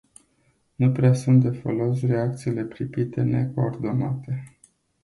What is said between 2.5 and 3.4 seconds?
pripite